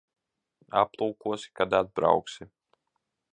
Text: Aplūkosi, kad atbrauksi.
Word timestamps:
Aplūkosi, 0.79 1.51
kad 1.61 1.77
atbrauksi. 1.81 2.49